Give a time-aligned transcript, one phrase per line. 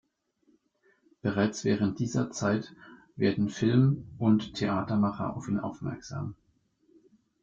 [1.21, 2.75] Bereits während dieser Zeit
[3.15, 6.33] werden Film- und Theatermacher auf ihn aufmerksam.